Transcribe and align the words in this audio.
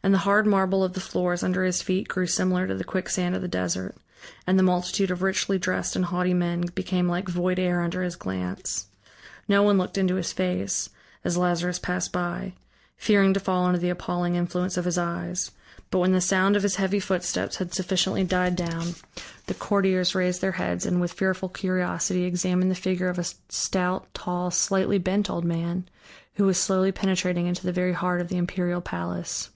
And 0.00 0.14
the 0.14 0.18
hard 0.18 0.46
marble 0.46 0.84
of 0.84 0.92
the 0.92 1.00
floors 1.00 1.42
under 1.42 1.64
his 1.64 1.82
feet 1.82 2.06
grew 2.06 2.28
similar 2.28 2.68
to 2.68 2.74
the 2.76 2.84
quicksand 2.84 3.34
of 3.34 3.42
the 3.42 3.48
desert, 3.48 3.96
and 4.46 4.56
the 4.56 4.62
multitude 4.62 5.10
of 5.10 5.22
richly 5.22 5.58
dressed 5.58 5.96
and 5.96 6.04
haughty 6.04 6.32
men 6.32 6.66
became 6.76 7.08
like 7.08 7.28
void 7.28 7.58
air 7.58 7.80
under 7.82 8.04
his 8.04 8.14
glance. 8.14 8.86
No 9.48 9.64
one 9.64 9.76
looked 9.76 9.98
into 9.98 10.14
his 10.14 10.32
face, 10.32 10.88
as 11.24 11.36
Lazarus 11.36 11.80
passed 11.80 12.12
by, 12.12 12.54
fearing 12.96 13.34
to 13.34 13.40
fall 13.40 13.66
under 13.66 13.78
the 13.80 13.90
appalling 13.90 14.36
influence 14.36 14.76
of 14.76 14.84
his 14.84 14.98
eyes; 14.98 15.50
but 15.90 15.98
when 15.98 16.12
the 16.12 16.20
sound 16.20 16.54
of 16.54 16.62
his 16.62 16.76
heavy 16.76 17.00
footsteps 17.00 17.56
had 17.56 17.74
sufficiently 17.74 18.22
died 18.22 18.54
down, 18.54 18.94
the 19.46 19.52
courtiers 19.54 20.14
raised 20.14 20.40
their 20.40 20.52
heads 20.52 20.86
and 20.86 21.00
with 21.00 21.12
fearful 21.12 21.48
curiosity 21.48 22.22
examined 22.22 22.70
the 22.70 22.74
figure 22.76 23.08
of 23.08 23.18
a 23.18 23.24
stout, 23.48 24.06
tall, 24.14 24.52
slightly 24.52 24.96
bent 24.96 25.28
old 25.28 25.44
man, 25.44 25.88
who 26.34 26.44
was 26.44 26.56
slowly 26.56 26.92
penetrating 26.92 27.48
into 27.48 27.64
the 27.66 27.72
very 27.72 27.94
heart 27.94 28.20
of 28.20 28.28
the 28.28 28.38
imperial 28.38 28.80
palace. 28.80 29.50